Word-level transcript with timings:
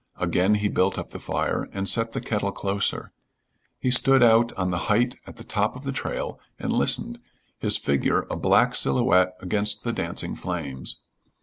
Again 0.17 0.55
he 0.55 0.67
built 0.67 0.97
up 0.97 1.11
the 1.11 1.19
fire, 1.19 1.69
and 1.73 1.87
set 1.87 2.11
the 2.13 2.21
kettle 2.21 2.51
closer. 2.51 3.13
He 3.77 3.91
stood 3.91 4.23
out 4.23 4.51
on 4.53 4.71
the 4.71 4.79
height 4.89 5.15
at 5.27 5.35
the 5.35 5.43
top 5.43 5.75
of 5.75 5.83
the 5.83 5.91
trail 5.91 6.39
and 6.57 6.73
listened, 6.73 7.19
his 7.59 7.77
figure 7.77 8.25
a 8.27 8.35
black 8.35 8.73
silhouette 8.73 9.35
against 9.41 9.83
the 9.83 9.93
dancing 9.93 10.33
flames. 10.35 11.03